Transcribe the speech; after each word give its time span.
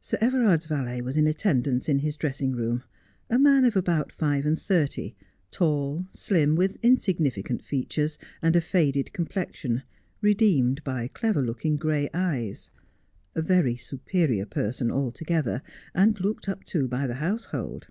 Sir 0.00 0.16
Everard's 0.20 0.66
valet 0.66 1.02
was 1.02 1.16
in 1.16 1.26
attendance 1.26 1.88
in 1.88 1.98
his 1.98 2.16
dressing 2.16 2.52
room, 2.52 2.84
a 3.28 3.36
man 3.36 3.64
of 3.64 3.74
about 3.74 4.12
five 4.12 4.46
and 4.46 4.56
thirty, 4.56 5.16
tall, 5.50 6.06
slim, 6.12 6.54
with 6.54 6.78
insignificant 6.84 7.64
features, 7.64 8.16
and 8.42 8.54
a 8.54 8.60
faded 8.60 9.12
complexion, 9.12 9.82
redeemed 10.20 10.84
by 10.84 11.08
clever 11.08 11.42
looking 11.42 11.76
gray 11.76 12.08
eyes; 12.14 12.70
a 13.34 13.42
very 13.42 13.74
superior 13.74 14.46
person 14.46 14.88
altogether, 14.88 15.62
and 15.96 16.20
looked 16.20 16.48
up 16.48 16.62
to 16.62 16.86
by 16.86 17.08
the 17.08 17.14
household. 17.14 17.88